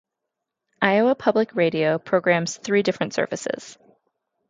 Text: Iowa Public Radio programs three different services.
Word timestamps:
Iowa 0.81 1.13
Public 1.13 1.53
Radio 1.55 1.99
programs 1.99 2.57
three 2.57 2.81
different 2.81 3.13
services. 3.13 3.77